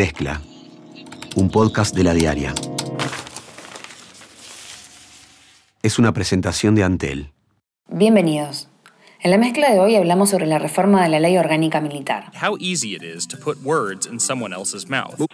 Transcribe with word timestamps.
Mezcla, 0.00 0.40
un 1.36 1.50
podcast 1.50 1.94
de 1.94 2.04
la 2.04 2.14
diaria. 2.14 2.54
Es 5.82 5.98
una 5.98 6.14
presentación 6.14 6.74
de 6.74 6.84
Antel. 6.84 7.32
Bienvenidos. 7.86 8.70
En 9.20 9.30
la 9.30 9.36
mezcla 9.36 9.70
de 9.70 9.78
hoy 9.78 9.96
hablamos 9.96 10.30
sobre 10.30 10.46
la 10.46 10.58
reforma 10.58 11.02
de 11.02 11.10
la 11.10 11.20
ley 11.20 11.36
orgánica 11.36 11.82
militar. 11.82 12.32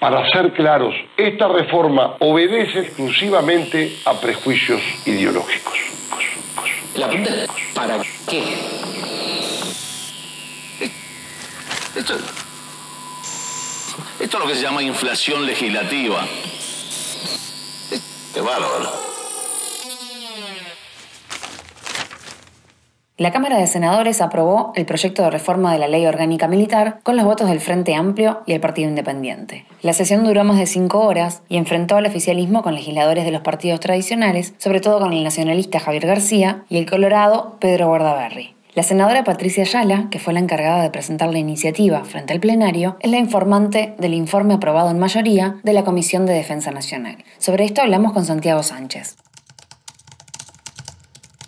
Para 0.01 0.33
ser 0.33 0.53
claros, 0.55 0.95
esta 1.17 1.47
reforma 1.47 2.17
obedece 2.19 2.81
exclusivamente 2.81 3.93
a 4.05 4.21
prejuicios 4.21 4.81
ideológicos. 5.05 5.79
La 6.97 7.07
pregunta 7.07 7.45
es, 7.45 7.51
¿para 7.73 8.03
qué? 8.29 8.43
Esto, 11.95 12.15
esto 14.21 14.37
es 14.39 14.45
lo 14.45 14.49
que 14.49 14.57
se 14.57 14.63
llama 14.63 14.83
inflación 14.83 15.47
legislativa. 15.47 16.27
Qué 18.35 18.41
bárbaro. 18.41 19.07
La 23.19 23.33
Cámara 23.33 23.57
de 23.57 23.67
Senadores 23.67 24.21
aprobó 24.21 24.73
el 24.75 24.85
proyecto 24.85 25.23
de 25.23 25.31
reforma 25.31 25.73
de 25.73 25.79
la 25.79 25.89
ley 25.89 26.05
orgánica 26.05 26.49
militar 26.49 27.01
con 27.03 27.17
los 27.17 27.25
votos 27.25 27.49
del 27.49 27.61
Frente 27.61 27.95
Amplio 27.95 28.43
y 28.45 28.53
el 28.53 28.61
Partido 28.61 28.91
Independiente. 28.91 29.65
La 29.81 29.95
sesión 29.95 30.23
duró 30.25 30.45
más 30.45 30.59
de 30.59 30.67
cinco 30.67 31.01
horas 31.01 31.43
y 31.49 31.57
enfrentó 31.57 31.97
al 31.97 32.05
oficialismo 32.05 32.63
con 32.63 32.75
legisladores 32.75 33.25
de 33.25 33.31
los 33.31 33.41
partidos 33.41 33.81
tradicionales, 33.81 34.53
sobre 34.59 34.81
todo 34.81 34.99
con 35.01 35.15
el 35.15 35.25
nacionalista 35.25 35.81
Javier 35.81 36.07
García 36.07 36.65
y 36.69 36.77
el 36.77 36.85
colorado 36.85 37.57
Pedro 37.59 37.87
Guardaberry. 37.87 38.56
La 38.77 38.83
senadora 38.83 39.25
Patricia 39.25 39.63
Ayala, 39.63 40.09
que 40.11 40.19
fue 40.19 40.35
la 40.35 40.41
encargada 40.41 40.83
de 40.83 40.91
presentar 40.91 41.31
la 41.31 41.39
iniciativa 41.39 42.05
frente 42.05 42.35
al 42.35 42.41
plenario, 42.41 42.99
es 43.01 43.11
la 43.11 43.17
informante 43.17 43.95
del 43.97 44.13
informe 44.13 44.53
aprobado 44.53 44.91
en 44.91 44.99
mayoría 44.99 45.59
de 45.63 45.73
la 45.73 45.83
Comisión 45.83 46.27
de 46.27 46.35
Defensa 46.35 46.73
Nacional. 46.73 47.25
Sobre 47.39 47.65
esto 47.65 47.81
hablamos 47.81 48.13
con 48.13 48.27
Santiago 48.27 48.63
Sánchez. 48.63 49.17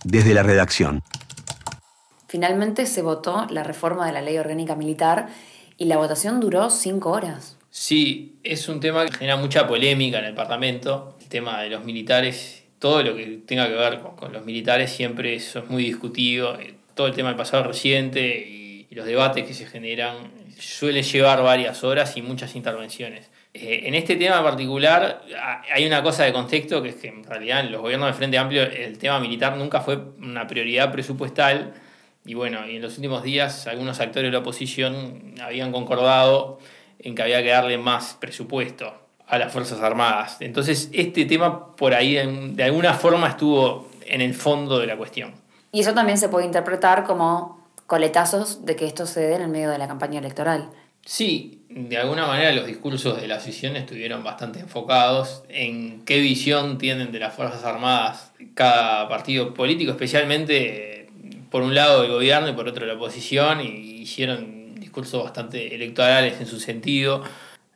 Desde 0.05 0.33
la 0.33 0.43
redacción. 0.43 1.03
Finalmente 2.29 2.87
se 2.87 3.03
votó 3.03 3.47
la 3.51 3.63
reforma 3.63 4.07
de 4.07 4.13
la 4.15 4.23
ley 4.23 4.39
orgánica 4.39 4.75
militar 4.75 5.29
y 5.77 5.85
la 5.85 5.99
votación 5.99 6.41
duró 6.41 6.71
cinco 6.71 7.11
horas. 7.11 7.59
Sí, 7.69 8.39
es 8.43 8.71
un 8.71 8.81
tema 8.81 9.05
que 9.05 9.13
genera 9.13 9.37
mucha 9.37 9.67
polémica 9.67 10.21
en 10.21 10.25
el 10.25 10.35
Parlamento, 10.35 11.19
el 11.21 11.29
tema 11.29 11.61
de 11.61 11.69
los 11.69 11.85
militares, 11.85 12.65
todo 12.79 13.03
lo 13.03 13.15
que 13.15 13.43
tenga 13.45 13.69
que 13.69 13.75
ver 13.75 14.01
con, 14.01 14.33
los 14.33 14.47
militares 14.47 14.91
siempre 14.91 15.35
eso 15.35 15.59
es 15.59 15.69
muy 15.69 15.85
discutido, 15.85 16.59
eh, 16.59 16.78
todo 16.99 17.07
el 17.07 17.15
tema 17.15 17.29
del 17.29 17.39
pasado 17.39 17.63
reciente 17.63 18.21
y, 18.27 18.67
los 18.91 19.07
debates 19.07 19.47
que 19.47 19.55
se 19.55 19.67
generan 19.67 20.17
suele 20.59 21.03
llevar 21.03 21.41
varias 21.43 21.85
horas 21.85 22.17
y 22.17 22.23
muchas 22.23 22.57
intervenciones. 22.57 23.31
Eh, 23.55 23.83
en 23.85 23.95
este 23.95 24.17
tema 24.17 24.43
particular 24.43 25.23
hay 25.73 25.87
una 25.87 26.03
cosa 26.03 26.25
de 26.25 26.33
contexto 26.33 26.83
que 26.83 26.89
es 26.89 26.95
que 26.97 27.09
en 27.09 27.23
realidad 27.23 27.61
en 27.61 27.71
los 27.71 27.81
gobiernos 27.81 28.09
de 28.09 28.15
Frente 28.15 28.39
Amplio 28.39 28.63
el 28.63 28.99
tema 28.99 29.21
militar 29.21 29.57
nunca 29.57 29.83
fue 29.83 29.99
una 30.19 30.49
prioridad 30.49 30.91
presupuestal 30.91 31.75
y 32.25 32.35
bueno, 32.35 32.67
y 32.67 32.77
en 32.77 32.83
los 32.83 32.97
últimos 32.97 33.23
días 33.23 33.69
algunos 33.69 34.01
actores 34.01 34.29
de 34.29 34.33
la 34.33 34.39
oposición 34.39 35.35
habían 35.41 35.71
concordado 35.71 36.59
en 36.99 37.15
que 37.15 37.23
había 37.23 37.41
que 37.43 37.51
darle 37.51 37.79
más 37.79 38.17
presupuesto 38.19 38.93
a 39.29 39.39
las 39.39 39.53
Fuerzas 39.53 39.81
Armadas. 39.81 40.39
Entonces, 40.41 40.91
este 40.93 41.25
tema 41.27 41.77
por 41.77 41.95
ahí 41.95 42.15
de 42.15 42.65
alguna 42.65 42.95
forma 42.95 43.29
estuvo 43.29 43.89
en 44.07 44.23
el 44.23 44.35
fondo 44.35 44.81
de 44.81 44.89
la 44.89 44.97
cuestión. 44.97 45.47
Y 45.73 45.81
eso 45.81 45.95
también 45.95 46.19
se 46.19 46.29
puede 46.29 46.47
interpretar 46.47 47.05
como 47.05 47.59
coletazos 47.87 48.65
de 48.65 48.77
que 48.77 48.87
esto 48.87 49.07
se 49.07 49.21
dé 49.21 49.35
en 49.37 49.43
el 49.43 49.49
medio 49.49 49.71
de 49.71 49.79
la 49.79 49.89
campaña 49.89 50.19
electoral. 50.19 50.71
Sí, 51.05 51.63
de 51.71 51.97
alguna 51.97 52.27
manera 52.27 52.53
los 52.53 52.67
discursos 52.67 53.21
de 53.21 53.29
la 53.29 53.41
sesión 53.41 53.77
estuvieron 53.77 54.23
bastante 54.23 54.61
enfocados 54.61 55.43
en 55.49 56.05
qué 56.05 56.19
visión 56.21 56.77
tienen 56.77 57.13
de 57.13 57.19
las 57.19 57.35
Fuerzas 57.35 57.65
Armadas 57.65 58.33
cada 58.55 59.09
partido 59.09 59.55
político, 59.55 59.93
especialmente 59.93 61.09
por 61.51 61.63
un 61.63 61.75
lado 61.75 62.05
el 62.05 62.11
gobierno 62.11 62.49
y 62.49 62.53
por 62.53 62.69
otro 62.69 62.85
la 62.85 62.95
oposición, 62.95 63.61
y 63.63 64.03
hicieron 64.03 64.75
discursos 64.75 65.25
bastante 65.25 65.75
electorales 65.75 66.41
en 66.41 66.47
su 66.47 66.61
sentido. 66.61 67.23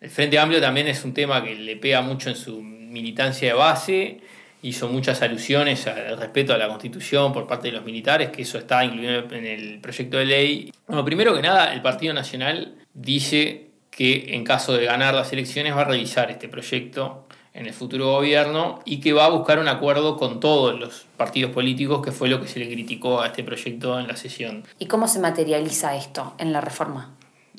El 0.00 0.10
Frente 0.10 0.38
Amplio 0.38 0.60
también 0.60 0.88
es 0.88 1.04
un 1.04 1.14
tema 1.14 1.42
que 1.42 1.54
le 1.54 1.76
pega 1.76 2.02
mucho 2.02 2.28
en 2.28 2.36
su 2.36 2.60
militancia 2.60 3.48
de 3.48 3.54
base, 3.54 4.20
hizo 4.62 4.88
muchas 4.88 5.20
alusiones 5.22 5.86
al 5.86 6.16
respeto 6.16 6.54
a 6.54 6.58
la 6.58 6.68
Constitución 6.68 7.32
por 7.32 7.46
parte 7.46 7.68
de 7.68 7.74
los 7.74 7.84
militares, 7.84 8.30
que 8.30 8.42
eso 8.42 8.58
está 8.58 8.84
incluido 8.84 9.24
en 9.30 9.44
el 9.44 9.80
proyecto 9.80 10.16
de 10.16 10.24
ley. 10.24 10.72
Bueno, 10.86 11.04
primero 11.04 11.34
que 11.34 11.42
nada, 11.42 11.74
el 11.74 11.82
Partido 11.82 12.14
Nacional 12.14 12.76
dice 12.94 13.70
que 13.90 14.34
en 14.34 14.44
caso 14.44 14.72
de 14.72 14.86
ganar 14.86 15.14
las 15.14 15.32
elecciones 15.32 15.76
va 15.76 15.82
a 15.82 15.84
revisar 15.84 16.30
este 16.30 16.48
proyecto 16.48 17.26
en 17.54 17.66
el 17.66 17.74
futuro 17.74 18.12
gobierno 18.12 18.80
y 18.84 19.00
que 19.00 19.12
va 19.12 19.26
a 19.26 19.28
buscar 19.28 19.58
un 19.58 19.68
acuerdo 19.68 20.16
con 20.16 20.40
todos 20.40 20.78
los 20.78 21.06
partidos 21.16 21.52
políticos, 21.52 22.02
que 22.02 22.12
fue 22.12 22.28
lo 22.28 22.40
que 22.40 22.48
se 22.48 22.58
le 22.58 22.66
criticó 22.66 23.20
a 23.20 23.26
este 23.26 23.44
proyecto 23.44 23.98
en 23.98 24.08
la 24.08 24.16
sesión. 24.16 24.64
¿Y 24.78 24.86
cómo 24.86 25.06
se 25.08 25.18
materializa 25.18 25.94
esto 25.96 26.34
en 26.38 26.52
la 26.52 26.60
reforma? 26.60 27.10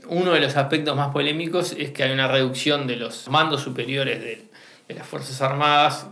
Uno 0.07 0.31
de 0.31 0.39
los 0.39 0.55
aspectos 0.57 0.95
más 0.97 1.13
polémicos 1.13 1.75
es 1.77 1.91
que 1.91 2.03
hay 2.03 2.11
una 2.11 2.27
reducción 2.27 2.87
de 2.87 2.95
los 2.97 3.29
mandos 3.29 3.61
superiores 3.61 4.19
de, 4.19 4.53
las 4.93 5.07
Fuerzas 5.07 5.41
Armadas, 5.41 6.07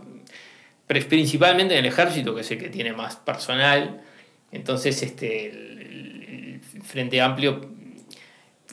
principalmente 1.00 1.74
en 1.74 1.84
el 1.84 1.92
ejército, 1.92 2.34
que 2.34 2.42
es 2.42 2.50
el 2.50 2.58
que 2.58 2.68
tiene 2.68 2.92
más 2.92 3.16
personal. 3.16 4.02
Entonces, 4.50 5.02
este, 5.02 5.46
el, 5.46 6.60
Frente 6.84 7.20
Amplio, 7.20 7.70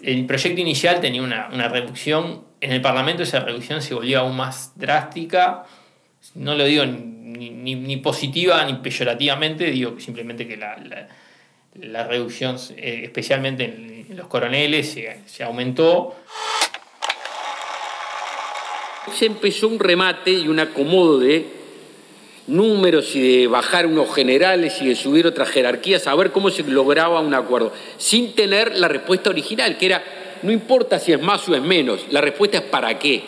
el 0.02 0.26
proyecto 0.26 0.62
inicial 0.62 1.00
tenía 1.00 1.22
una, 1.22 1.50
una 1.52 1.68
reducción 1.68 2.50
en 2.62 2.72
el 2.72 2.82
Parlamento 2.82 3.24
esa 3.24 3.40
reducción 3.40 3.82
se 3.82 3.94
volvió 3.94 4.20
aún 4.20 4.36
más 4.36 4.74
drástica. 4.78 5.66
No 6.36 6.56
lo 6.56 6.66
digo 6.66 6.86
ni, 6.86 7.98
positiva 7.98 8.64
ni 8.66 8.74
peyorativamente, 8.76 9.72
digo 9.72 10.00
simplemente 10.00 10.48
que 10.48 10.58
la, 10.58 11.08
la, 11.76 12.04
reducción, 12.04 12.58
eh, 12.76 13.02
especialmente 13.04 13.64
en, 13.64 14.18
los 14.18 14.28
coroneles, 14.28 14.92
se, 14.92 15.22
se 15.26 15.44
aumentó. 15.44 16.16
Se 19.14 19.26
empezó 19.26 19.68
un 19.68 19.80
remate 19.80 20.32
y 20.32 20.48
un 20.48 20.60
acomodo 20.60 21.20
de 21.20 21.46
números 22.50 23.16
y 23.16 23.42
de 23.42 23.48
bajar 23.48 23.86
unos 23.86 24.14
generales 24.14 24.82
y 24.82 24.88
de 24.88 24.96
subir 24.96 25.28
otras 25.28 25.50
jerarquías, 25.50 26.08
a 26.08 26.16
ver 26.16 26.32
cómo 26.32 26.50
se 26.50 26.64
lograba 26.64 27.20
un 27.22 27.34
acuerdo, 27.34 27.72
sin 27.98 28.34
tener 28.34 28.76
la 28.76 28.88
respuesta 28.88 29.30
original, 29.30 29.78
que 29.78 29.86
era 29.86 30.04
no 30.42 30.52
importa 30.52 31.00
si 31.00 31.12
es 31.12 31.22
más 31.22 31.48
o 31.50 31.56
es 31.56 31.62
menos, 31.62 32.06
la 32.12 32.22
respuesta 32.22 32.58
es 32.58 32.64
para 32.64 32.98
qué. 32.98 33.24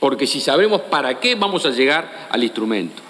Porque 0.00 0.26
si 0.26 0.40
sabemos 0.40 0.82
para 0.82 1.20
qué, 1.20 1.34
vamos 1.34 1.64
a 1.64 1.70
llegar 1.70 2.28
al 2.30 2.42
instrumento. 2.42 3.02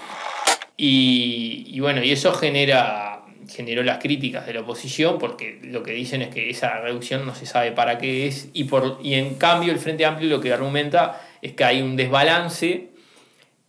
Y, 0.77 1.79
bueno, 1.79 2.03
y 2.03 2.11
eso 2.11 2.33
genera, 2.33 3.23
generó 3.49 3.83
las 3.83 3.97
críticas 3.99 4.45
de 4.45 4.53
la 4.53 4.61
oposición, 4.61 5.17
porque 5.17 5.59
lo 5.63 5.83
que 5.83 5.91
dicen 5.91 6.21
es 6.21 6.33
que 6.33 6.49
esa 6.49 6.79
reducción 6.81 7.25
no 7.25 7.33
se 7.33 7.45
sabe 7.45 7.71
para 7.71 7.97
qué 7.97 8.27
es, 8.27 8.49
y, 8.53 8.65
por, 8.65 8.99
y 9.01 9.15
en 9.15 9.35
cambio 9.35 9.71
el 9.71 9.79
Frente 9.79 10.05
Amplio 10.05 10.29
lo 10.29 10.41
que 10.41 10.53
argumenta 10.53 11.21
es 11.41 11.53
que 11.53 11.63
hay 11.63 11.81
un 11.81 11.95
desbalance 11.95 12.89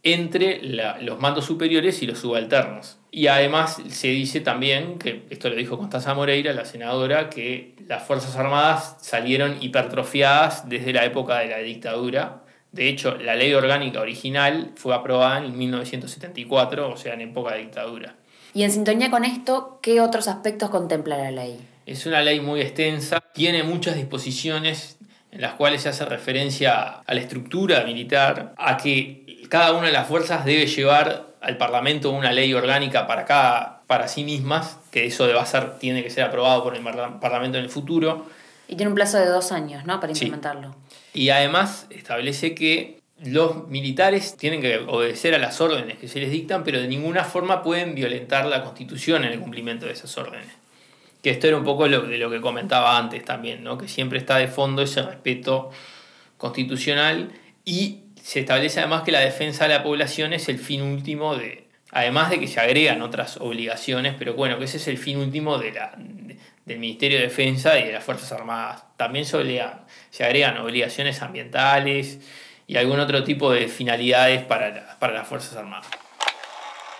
entre 0.07 0.61
los 1.03 1.19
mandos 1.19 1.47
superiores 1.47 2.01
y 2.01 2.07
los 2.07 2.21
subalternos. 2.21 2.99
Y 3.11 3.27
además 3.27 3.83
se 3.89 4.07
dice 4.07 4.41
también, 4.41 4.99
que 4.99 5.27
esto 5.31 5.49
lo 5.49 5.57
dijo 5.57 5.79
Constanza 5.79 6.15
Moreira, 6.15 6.53
la 6.53 6.65
senadora, 6.65 7.29
que 7.29 7.75
las 7.89 8.05
Fuerzas 8.05 8.37
Armadas 8.37 8.99
salieron 9.01 9.57
hipertrofiadas 9.61 10.69
desde 10.69 10.93
la 10.93 11.05
época 11.05 11.41
de 11.41 11.49
la 11.49 11.59
dictadura. 11.59 12.45
De 12.71 12.89
hecho, 12.89 13.17
la 13.17 13.35
ley 13.35 13.53
orgánica 13.53 14.01
original 14.01 14.71
fue 14.77 14.95
aprobada 14.95 15.39
en 15.39 15.59
1974, 15.59 16.89
o 16.89 16.97
sea, 16.97 17.15
en 17.15 17.23
época 17.23 17.55
de 17.55 17.63
dictadura. 17.63 18.15
Y 18.55 18.63
en 18.63 18.71
sintonía 18.71 19.11
con 19.11 19.25
esto, 19.25 19.81
¿qué 19.83 20.01
otros 20.01 20.29
aspectos 20.29 20.71
contempla 20.71 21.19
la 21.19 21.33
ley? 21.33 21.59
Es 21.85 22.07
una 22.07 22.23
ley 22.23 22.39
muy 22.39 22.61
extensa, 22.61 23.21
tiene 23.35 23.65
muchas 23.65 23.97
disposiciones 23.97 24.99
en 25.33 25.41
las 25.41 25.55
cuales 25.55 25.83
se 25.83 25.89
hace 25.89 26.05
referencia 26.05 27.01
a 27.01 27.15
la 27.15 27.21
estructura 27.21 27.83
militar, 27.85 28.55
a 28.57 28.77
que 28.77 29.27
cada 29.49 29.73
una 29.73 29.87
de 29.87 29.93
las 29.93 30.07
fuerzas 30.07 30.45
debe 30.45 30.67
llevar 30.67 31.27
al 31.41 31.57
Parlamento 31.57 32.11
una 32.11 32.33
ley 32.33 32.53
orgánica 32.55 33.07
para 33.07 33.25
cada, 33.25 33.83
para 33.87 34.09
sí 34.09 34.25
mismas, 34.25 34.79
que 34.91 35.07
eso 35.07 35.27
debe 35.27 35.45
ser, 35.47 35.79
tiene 35.79 36.03
que 36.03 36.11
ser 36.11 36.25
aprobado 36.25 36.63
por 36.63 36.75
el 36.77 36.83
Parlamento 36.83 37.59
en 37.59 37.65
el 37.65 37.71
futuro. 37.71 38.27
Y 38.69 38.77
tiene 38.77 38.89
un 38.89 38.95
plazo 38.95 39.19
de 39.19 39.27
dos 39.27 39.53
años, 39.53 39.85
¿no? 39.85 40.01
Para 40.01 40.13
implementarlo. 40.13 40.75
Y 41.15 41.31
además 41.31 41.87
establece 41.91 42.55
que 42.55 43.01
los 43.25 43.69
militares 43.69 44.37
tienen 44.37 44.61
que 44.61 44.79
obedecer 44.79 45.35
a 45.35 45.39
las 45.39 45.61
órdenes 45.61 45.99
que 45.99 46.09
se 46.09 46.21
les 46.21 46.31
dictan, 46.31 46.65
pero 46.65 46.81
de 46.81 46.89
ninguna 46.89 47.25
forma 47.25 47.63
pueden 47.63 47.95
violentar 47.95 48.47
la 48.47 48.63
Constitución 48.63 49.25
en 49.25 49.33
el 49.33 49.41
cumplimiento 49.41 49.87
de 49.87 49.93
esas 49.93 50.17
órdenes. 50.19 50.49
Que 51.23 51.31
esto 51.31 51.47
era 51.47 51.57
un 51.57 51.65
poco 51.65 51.87
lo, 51.89 52.03
de 52.03 52.19
lo 52.19 52.31
que 52.31 52.41
comentaba 52.41 52.99
antes 52.99 53.25
también, 53.25 53.65
¿no? 53.65 53.79
Que 53.79 53.89
siempre 53.89 54.19
está 54.19 54.37
de 54.37 54.49
fondo 54.49 54.83
ese 54.83 55.03
respeto 55.03 55.71
constitucional 56.37 57.33
y 57.65 58.01
se 58.27 58.41
establece 58.41 58.81
además 58.81 59.03
que 59.03 59.13
la 59.13 59.21
defensa 59.21 59.69
de 59.69 59.75
la 59.75 59.85
población 59.85 60.33
es 60.33 60.49
el 60.49 60.59
fin 60.59 60.83
último 60.83 61.37
de, 61.37 61.67
Además 61.93 62.31
de 62.31 62.41
que 62.41 62.49
se 62.49 62.59
agregan 62.59 63.01
otras 63.01 63.37
obligaciones, 63.37 64.17
pero 64.19 64.35
bueno, 64.35 64.59
que 64.59 64.65
ese 64.65 64.79
es 64.79 64.89
el 64.89 64.99
fin 64.99 65.19
último 65.19 65.59
de 65.59 65.73
la, 65.73 65.93
del 66.65 66.79
Ministerio 66.81 67.19
de 67.19 67.25
Defensa 67.25 67.79
y 67.79 67.85
de 67.85 67.93
las 67.93 68.03
Fuerzas 68.03 68.33
Armadas. 68.33 68.83
También 68.97 69.25
se, 69.25 69.39
agregan 70.25 70.59
obligaciones 70.59 71.23
ambientales 71.23 72.19
y 72.67 72.77
algún 72.77 72.99
otro 72.99 73.23
tipo 73.23 73.53
de 73.53 73.69
finalidades 73.69 74.43
para, 74.43 74.99
para 74.99 75.13
las 75.13 75.29
Fuerzas 75.29 75.57
Armadas. 75.57 75.87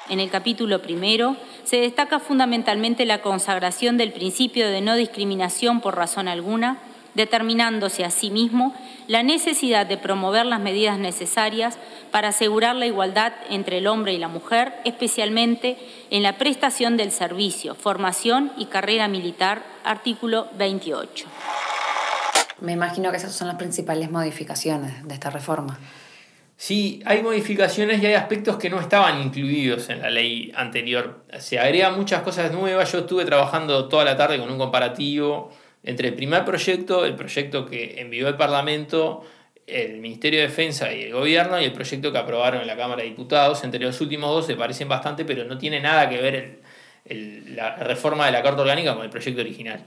En 0.09 0.21
el 0.21 0.31
capítulo 0.31 0.81
primero 0.81 1.37
se 1.65 1.79
destaca 1.79 2.21
fundamentalmente 2.21 3.05
la 3.05 3.21
consagración 3.21 3.99
del 3.99 4.13
principio 4.13 4.71
de 4.71 4.81
no 4.81 4.95
discriminación 4.95 5.81
por 5.81 5.97
razón 5.97 6.29
alguna, 6.29 6.79
determinándose 7.17 8.05
asimismo 8.05 8.75
la 9.09 9.23
necesidad 9.23 9.87
de 9.87 9.97
promover 9.97 10.47
las 10.47 10.61
medidas 10.61 10.99
necesarias 10.99 11.79
para 12.13 12.29
asegurar 12.29 12.77
la 12.77 12.87
igualdad 12.87 13.33
entre 13.49 13.79
el 13.79 13.87
hombre 13.87 14.13
y 14.13 14.19
la 14.19 14.29
mujer, 14.29 14.75
especialmente 14.85 15.79
en 16.11 16.23
la 16.23 16.39
prestación 16.39 16.97
del 16.97 17.11
servicio, 17.11 17.75
formación 17.75 18.53
y 18.59 18.67
carrera 18.67 19.09
militar, 19.09 19.63
artículo 19.83 20.49
28. 20.59 21.27
Me 22.61 22.73
imagino 22.73 23.11
que 23.11 23.17
esas 23.17 23.35
son 23.35 23.49
las 23.49 23.57
principales 23.57 24.11
modificaciones 24.11 25.07
de 25.07 25.15
esta 25.15 25.31
reforma. 25.31 25.79
Sí, 26.59 27.03
hay 27.05 27.23
modificaciones 27.23 28.03
y 28.03 28.07
hay 28.07 28.15
aspectos 28.15 28.57
que 28.57 28.71
no 28.71 28.81
estaban 28.81 29.21
incluidos 29.21 29.91
en 29.91 30.01
la 30.01 30.09
ley 30.09 30.53
anterior. 30.57 31.25
Se 31.39 31.59
agregan 31.59 31.97
muchas 31.97 32.23
cosas 32.23 32.51
nuevas. 32.51 32.91
Yo 32.93 33.01
estuve 33.01 33.27
trabajando 33.27 33.89
toda 33.89 34.07
la 34.07 34.17
tarde 34.17 34.39
con 34.39 34.51
un 34.51 34.57
comparativo 34.57 35.51
entre 35.87 36.09
el 36.09 36.15
primer 36.15 36.45
proyecto, 36.45 37.05
el 37.05 37.15
proyecto 37.15 37.65
que 37.65 38.01
envió 38.01 38.29
el 38.29 38.37
Parlamento, 38.37 39.25
el 39.67 39.99
Ministerio 39.99 40.41
de 40.41 40.49
Defensa 40.49 40.93
y 40.93 41.05
el 41.05 41.13
Gobierno, 41.13 41.61
y 41.61 41.65
el 41.65 41.73
proyecto 41.73 42.13
que 42.13 42.19
aprobaron 42.19 42.61
en 42.61 42.67
la 42.67 42.77
Cámara 42.77 43.03
de 43.03 43.09
Diputados. 43.09 43.65
Entre 43.65 43.81
los 43.81 44.01
últimos 44.01 44.31
dos 44.31 44.47
se 44.47 44.57
parecen 44.57 44.89
bastante, 44.89 45.25
pero 45.25 45.45
no 45.45 45.57
tiene 45.57 45.81
nada 45.81 46.09
que 46.09 46.21
ver 46.21 46.61
la 47.55 47.77
reforma 47.77 48.27
de 48.27 48.33
la 48.33 48.43
Carta 48.43 48.63
Orgánica 48.63 48.95
con 48.95 49.05
el 49.05 49.11
proyecto 49.11 49.41
original. 49.41 49.85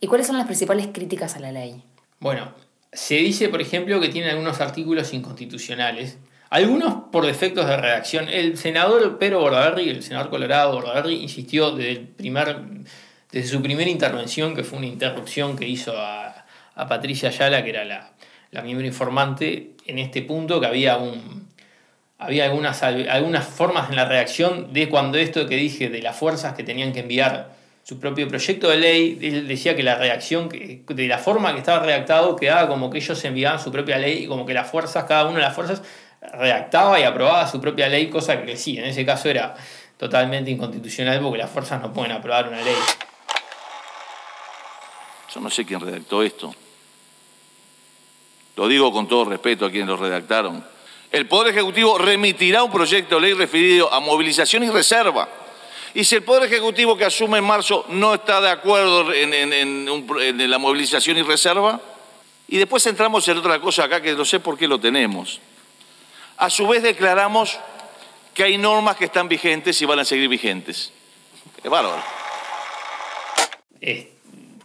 ¿Y 0.00 0.08
cuáles 0.08 0.26
son 0.26 0.36
las 0.36 0.46
principales 0.46 0.88
críticas 0.92 1.36
a 1.36 1.40
la 1.40 1.52
ley? 1.52 1.82
Bueno, 2.18 2.52
se 2.92 3.14
dice, 3.14 3.48
por 3.48 3.60
ejemplo, 3.60 4.00
que 4.00 4.08
tiene 4.08 4.30
algunos 4.30 4.60
artículos 4.60 5.14
inconstitucionales, 5.14 6.18
algunos 6.50 7.04
por 7.12 7.24
defectos 7.24 7.66
de 7.66 7.76
redacción. 7.76 8.28
El 8.28 8.58
senador 8.58 9.18
Pedro 9.18 9.40
Bordaberry, 9.40 9.88
el 9.88 10.02
senador 10.02 10.30
colorado 10.30 10.72
Bordaberry, 10.72 11.14
insistió 11.14 11.70
desde, 11.70 11.92
el 11.92 12.08
primer, 12.08 12.56
desde 13.32 13.48
su 13.48 13.62
primera 13.62 13.90
intervención, 13.90 14.54
que 14.54 14.62
fue 14.62 14.78
una 14.78 14.86
interrupción 14.86 15.56
que 15.56 15.66
hizo 15.66 15.94
a, 15.96 16.44
Patricia 16.88 17.28
Ayala, 17.28 17.62
que 17.62 17.70
era 17.70 17.84
la, 17.84 18.10
la, 18.50 18.62
miembro 18.62 18.86
informante, 18.86 19.72
en 19.86 19.98
este 19.98 20.22
punto, 20.22 20.60
que 20.60 20.66
había 20.66 20.96
un... 20.96 21.50
Había 22.18 22.44
algunas, 22.44 22.80
algunas 22.84 23.44
formas 23.44 23.90
en 23.90 23.96
la 23.96 24.04
redacción 24.04 24.72
de 24.72 24.88
cuando 24.88 25.18
esto 25.18 25.48
que 25.48 25.56
dije 25.56 25.88
de 25.88 26.00
las 26.00 26.14
fuerzas 26.14 26.54
que 26.54 26.62
tenían 26.62 26.92
que 26.92 27.00
enviar 27.00 27.50
su 27.82 27.98
propio 27.98 28.28
proyecto 28.28 28.70
de 28.70 28.76
ley, 28.76 29.18
él 29.20 29.48
decía 29.48 29.74
que 29.74 29.82
la 29.82 29.96
reacción, 29.96 30.48
de 30.48 31.08
la 31.08 31.18
forma 31.18 31.52
que 31.52 31.58
estaba 31.58 31.84
redactado, 31.84 32.36
quedaba 32.36 32.68
como 32.68 32.90
que 32.90 32.98
ellos 32.98 33.24
enviaban 33.24 33.58
su 33.58 33.72
propia 33.72 33.98
ley 33.98 34.24
y 34.24 34.26
como 34.28 34.46
que 34.46 34.54
las 34.54 34.70
fuerzas, 34.70 35.02
cada 35.04 35.24
una 35.24 35.38
de 35.38 35.42
las 35.42 35.54
fuerzas, 35.54 35.82
redactaba 36.20 37.00
y 37.00 37.02
aprobaba 37.02 37.48
su 37.48 37.60
propia 37.60 37.88
ley, 37.88 38.08
cosa 38.08 38.40
que 38.42 38.56
sí, 38.56 38.78
en 38.78 38.84
ese 38.84 39.04
caso 39.04 39.28
era 39.28 39.56
totalmente 39.96 40.52
inconstitucional 40.52 41.20
porque 41.20 41.38
las 41.38 41.50
fuerzas 41.50 41.82
no 41.82 41.92
pueden 41.92 42.12
aprobar 42.12 42.46
una 42.46 42.62
ley. 42.62 42.76
Yo 45.34 45.40
no 45.40 45.50
sé 45.50 45.64
quién 45.64 45.80
redactó 45.80 46.22
esto. 46.22 46.54
Lo 48.56 48.68
digo 48.68 48.92
con 48.92 49.08
todo 49.08 49.24
respeto 49.24 49.66
a 49.66 49.70
quienes 49.70 49.88
lo 49.88 49.96
redactaron. 49.96 50.64
El 51.10 51.26
Poder 51.26 51.52
Ejecutivo 51.52 51.98
remitirá 51.98 52.62
un 52.62 52.70
proyecto 52.70 53.16
de 53.16 53.22
ley 53.22 53.34
referido 53.34 53.92
a 53.92 54.00
movilización 54.00 54.64
y 54.64 54.70
reserva 54.70 55.28
y 55.94 56.04
si 56.04 56.16
el 56.16 56.22
Poder 56.22 56.44
Ejecutivo 56.44 56.96
que 56.96 57.04
asume 57.04 57.38
en 57.38 57.44
marzo 57.44 57.84
no 57.88 58.14
está 58.14 58.40
de 58.40 58.50
acuerdo 58.50 59.12
en, 59.12 60.50
la 60.50 60.58
movilización 60.58 61.18
y 61.18 61.22
reserva, 61.22 61.80
y 62.48 62.56
después 62.56 62.86
entramos 62.86 63.26
en 63.28 63.38
otra 63.38 63.60
cosa 63.60 63.84
acá 63.84 64.00
que 64.00 64.12
no 64.12 64.24
sé 64.24 64.40
por 64.40 64.56
qué 64.56 64.66
lo 64.66 64.80
tenemos. 64.80 65.40
A 66.38 66.48
su 66.48 66.66
vez 66.66 66.82
declaramos 66.82 67.58
que 68.32 68.44
hay 68.44 68.56
normas 68.56 68.96
que 68.96 69.04
están 69.04 69.28
vigentes 69.28 69.80
y 69.82 69.84
van 69.84 69.98
a 69.98 70.04
seguir 70.04 70.28
vigentes. 70.28 70.92
Es 71.62 71.70
bárbaro. 71.70 72.02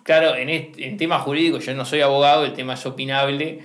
Claro, 0.08 0.36
en, 0.38 0.50
en 0.50 0.98
temas 0.98 1.22
jurídicos 1.24 1.66
yo 1.66 1.74
no 1.74 1.84
soy 1.84 2.00
abogado, 2.00 2.46
el 2.46 2.54
tema 2.54 2.76
es 2.76 2.86
opinable. 2.86 3.60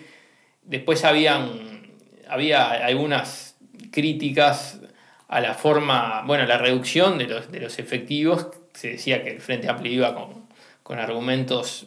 Después 0.65 1.05
habían, 1.05 1.87
había 2.29 2.73
algunas 2.85 3.57
críticas 3.93 4.81
a 5.29 5.41
la 5.41 5.55
forma, 5.55 6.25
bueno, 6.27 6.45
la 6.45 6.59
reducción 6.59 7.17
de 7.17 7.29
los, 7.29 7.53
de 7.53 7.61
los 7.61 7.79
efectivos, 7.79 8.49
se 8.75 8.89
decía 8.89 9.23
que 9.23 9.31
el 9.31 9.41
Frente 9.41 9.69
Amplio 9.69 9.93
iba 9.93 10.17
con, 10.17 10.49
con 10.83 10.99
argumentos 10.99 11.87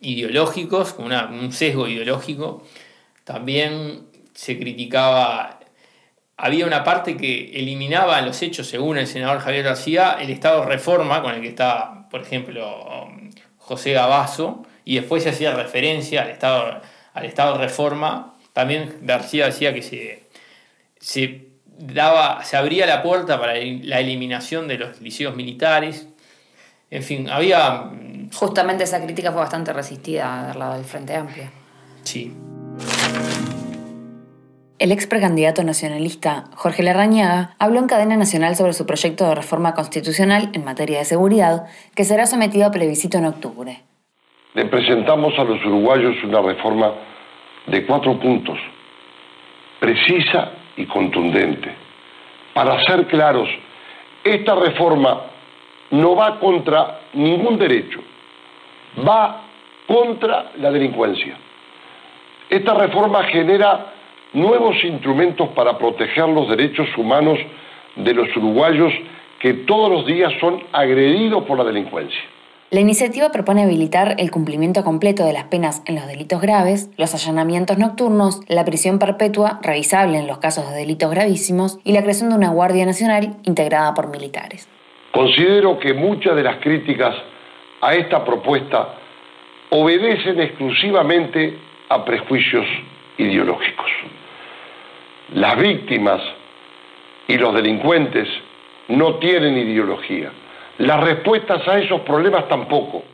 ideológicos, 0.00 0.94
con 0.94 1.12
un 1.12 1.52
sesgo 1.52 1.86
ideológico. 1.86 2.66
También 3.24 4.06
se 4.32 4.58
criticaba, 4.58 5.60
había 6.38 6.64
una 6.64 6.84
parte 6.84 7.18
que 7.18 7.50
eliminaba 7.60 8.18
los 8.22 8.40
hechos, 8.40 8.66
según 8.66 8.96
el 8.96 9.06
senador 9.06 9.40
Javier 9.40 9.64
García, 9.64 10.16
el 10.18 10.30
estado 10.30 10.64
reforma 10.64 11.20
con 11.20 11.34
el 11.34 11.42
que 11.42 11.48
está, 11.48 12.08
por 12.10 12.22
ejemplo, 12.22 13.10
José 13.70 13.92
Gabazo, 13.92 14.66
y 14.84 14.96
después 14.96 15.22
se 15.22 15.28
hacía 15.28 15.54
referencia 15.54 16.22
al 16.22 16.30
estado, 16.30 16.80
al 17.14 17.24
estado 17.24 17.56
de 17.56 17.66
reforma. 17.66 18.34
También 18.52 18.98
García 19.02 19.46
decía 19.46 19.72
que 19.72 19.80
se, 19.80 20.24
se 20.98 21.50
daba, 21.78 22.42
se 22.42 22.56
abría 22.56 22.84
la 22.84 23.00
puerta 23.00 23.38
para 23.38 23.54
la 23.54 24.00
eliminación 24.00 24.66
de 24.66 24.78
los 24.78 25.00
liceos 25.00 25.36
militares. 25.36 26.08
En 26.90 27.04
fin, 27.04 27.30
había... 27.30 27.82
Mm, 27.82 28.32
Justamente 28.32 28.82
esa 28.82 29.00
crítica 29.00 29.30
fue 29.30 29.40
bastante 29.40 29.72
resistida 29.72 30.48
del 30.48 30.58
lado 30.58 30.74
del 30.74 30.84
Frente 30.84 31.14
Amplio. 31.14 31.48
Sí. 32.02 32.34
El 34.80 34.92
ex 34.92 35.06
precandidato 35.06 35.62
nacionalista 35.62 36.44
Jorge 36.54 36.82
Larrañaga 36.82 37.50
habló 37.58 37.80
en 37.80 37.86
cadena 37.86 38.16
nacional 38.16 38.56
sobre 38.56 38.72
su 38.72 38.86
proyecto 38.86 39.28
de 39.28 39.34
reforma 39.34 39.74
constitucional 39.74 40.48
en 40.54 40.64
materia 40.64 41.00
de 41.00 41.04
seguridad, 41.04 41.66
que 41.94 42.04
será 42.04 42.24
sometido 42.24 42.66
a 42.66 42.70
plebiscito 42.70 43.18
en 43.18 43.26
octubre. 43.26 43.82
Le 44.54 44.64
presentamos 44.64 45.38
a 45.38 45.44
los 45.44 45.62
uruguayos 45.66 46.16
una 46.24 46.40
reforma 46.40 46.94
de 47.66 47.84
cuatro 47.84 48.18
puntos, 48.18 48.58
precisa 49.80 50.52
y 50.78 50.86
contundente. 50.86 51.74
Para 52.54 52.82
ser 52.86 53.06
claros, 53.06 53.50
esta 54.24 54.54
reforma 54.54 55.24
no 55.90 56.16
va 56.16 56.40
contra 56.40 57.00
ningún 57.12 57.58
derecho, 57.58 58.00
va 59.06 59.42
contra 59.86 60.52
la 60.56 60.70
delincuencia. 60.70 61.36
Esta 62.48 62.72
reforma 62.72 63.24
genera 63.24 63.99
nuevos 64.32 64.76
instrumentos 64.84 65.48
para 65.50 65.76
proteger 65.78 66.28
los 66.28 66.48
derechos 66.48 66.88
humanos 66.96 67.38
de 67.96 68.14
los 68.14 68.34
uruguayos 68.36 68.92
que 69.40 69.54
todos 69.54 69.90
los 69.90 70.06
días 70.06 70.32
son 70.40 70.62
agredidos 70.72 71.44
por 71.44 71.58
la 71.58 71.64
delincuencia. 71.64 72.20
La 72.70 72.78
iniciativa 72.78 73.32
propone 73.32 73.64
habilitar 73.64 74.14
el 74.18 74.30
cumplimiento 74.30 74.84
completo 74.84 75.24
de 75.24 75.32
las 75.32 75.44
penas 75.44 75.82
en 75.86 75.96
los 75.96 76.06
delitos 76.06 76.40
graves, 76.40 76.88
los 76.96 77.12
allanamientos 77.14 77.78
nocturnos, 77.78 78.42
la 78.46 78.64
prisión 78.64 79.00
perpetua 79.00 79.58
revisable 79.60 80.18
en 80.18 80.28
los 80.28 80.38
casos 80.38 80.70
de 80.70 80.76
delitos 80.76 81.10
gravísimos 81.10 81.80
y 81.82 81.92
la 81.92 82.02
creación 82.02 82.30
de 82.30 82.36
una 82.36 82.50
Guardia 82.50 82.86
Nacional 82.86 83.38
integrada 83.42 83.92
por 83.92 84.08
militares. 84.08 84.68
Considero 85.10 85.80
que 85.80 85.94
muchas 85.94 86.36
de 86.36 86.44
las 86.44 86.58
críticas 86.58 87.16
a 87.80 87.94
esta 87.94 88.24
propuesta 88.24 88.94
obedecen 89.70 90.40
exclusivamente 90.40 91.58
a 91.88 92.04
prejuicios 92.04 92.66
ideológicos. 93.18 93.89
Las 95.34 95.56
víctimas 95.58 96.20
y 97.28 97.38
los 97.38 97.54
delincuentes 97.54 98.28
no 98.88 99.16
tienen 99.16 99.56
ideología 99.56 100.30
las 100.80 100.98
respuestas 101.00 101.66
a 101.68 101.78
esos 101.78 102.00
problemas 102.00 102.48
tampoco. 102.48 103.04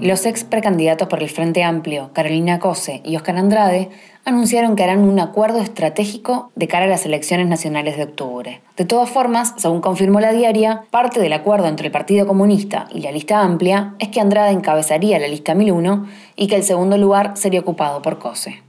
Los 0.00 0.26
ex 0.26 0.44
precandidatos 0.44 1.08
por 1.08 1.24
el 1.24 1.28
Frente 1.28 1.64
Amplio, 1.64 2.12
Carolina 2.12 2.60
Cose 2.60 3.02
y 3.04 3.16
Oscar 3.16 3.36
Andrade, 3.36 3.90
anunciaron 4.24 4.76
que 4.76 4.84
harán 4.84 5.00
un 5.00 5.18
acuerdo 5.18 5.58
estratégico 5.58 6.52
de 6.54 6.68
cara 6.68 6.84
a 6.84 6.88
las 6.88 7.04
elecciones 7.04 7.48
nacionales 7.48 7.96
de 7.96 8.04
octubre. 8.04 8.60
De 8.76 8.84
todas 8.84 9.10
formas, 9.10 9.54
según 9.56 9.80
confirmó 9.80 10.20
la 10.20 10.32
diaria, 10.32 10.84
parte 10.90 11.18
del 11.18 11.32
acuerdo 11.32 11.66
entre 11.66 11.86
el 11.86 11.92
Partido 11.92 12.28
Comunista 12.28 12.86
y 12.94 13.00
la 13.00 13.10
lista 13.10 13.40
amplia 13.40 13.96
es 13.98 14.08
que 14.10 14.20
Andrade 14.20 14.52
encabezaría 14.52 15.18
la 15.18 15.26
lista 15.26 15.56
1001 15.56 16.06
y 16.36 16.46
que 16.46 16.54
el 16.54 16.62
segundo 16.62 16.96
lugar 16.96 17.32
sería 17.34 17.58
ocupado 17.58 18.00
por 18.00 18.20
Cose. 18.20 18.62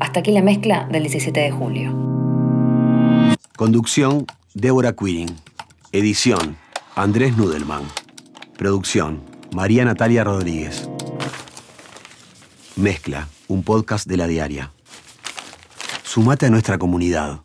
Hasta 0.00 0.20
aquí 0.20 0.32
la 0.32 0.42
mezcla 0.42 0.88
del 0.90 1.02
17 1.02 1.38
de 1.38 1.50
julio. 1.52 1.92
Conducción, 3.56 4.26
Débora 4.54 4.92
Quirin. 4.94 5.28
Edición, 5.92 6.56
Andrés 6.96 7.36
Nudelman. 7.36 7.82
Producción, 8.60 9.22
María 9.54 9.86
Natalia 9.86 10.22
Rodríguez. 10.22 10.86
Mezcla, 12.76 13.26
un 13.48 13.62
podcast 13.62 14.06
de 14.06 14.18
la 14.18 14.26
diaria. 14.26 14.70
Sumate 16.02 16.44
a 16.44 16.50
nuestra 16.50 16.76
comunidad. 16.76 17.40